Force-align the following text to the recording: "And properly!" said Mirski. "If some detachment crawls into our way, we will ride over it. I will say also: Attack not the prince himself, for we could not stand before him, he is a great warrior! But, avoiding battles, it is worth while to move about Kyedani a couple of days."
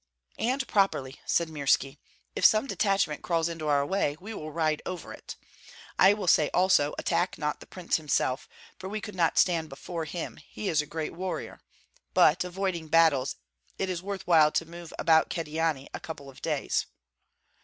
"And 0.39 0.67
properly!" 0.67 1.19
said 1.27 1.47
Mirski. 1.47 1.99
"If 2.35 2.43
some 2.43 2.65
detachment 2.65 3.21
crawls 3.21 3.47
into 3.47 3.67
our 3.67 3.85
way, 3.85 4.17
we 4.19 4.33
will 4.33 4.51
ride 4.51 4.81
over 4.83 5.13
it. 5.13 5.35
I 5.99 6.11
will 6.15 6.25
say 6.25 6.49
also: 6.55 6.95
Attack 6.97 7.37
not 7.37 7.59
the 7.59 7.67
prince 7.67 7.97
himself, 7.97 8.49
for 8.79 8.89
we 8.89 8.99
could 8.99 9.13
not 9.13 9.37
stand 9.37 9.69
before 9.69 10.05
him, 10.05 10.37
he 10.37 10.69
is 10.69 10.81
a 10.81 10.87
great 10.87 11.13
warrior! 11.13 11.61
But, 12.15 12.43
avoiding 12.43 12.87
battles, 12.87 13.35
it 13.77 13.91
is 13.91 14.01
worth 14.01 14.25
while 14.25 14.51
to 14.53 14.65
move 14.65 14.91
about 14.97 15.29
Kyedani 15.29 15.87
a 15.93 15.99
couple 15.99 16.31
of 16.31 16.41
days." 16.41 16.87